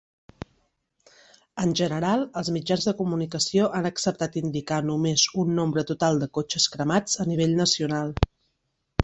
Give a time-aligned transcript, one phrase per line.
[1.63, 6.67] En general, els mitjans de comunicació han acceptat indicar només un nombre total de cotxes
[6.79, 8.13] cremats a nivell nacional.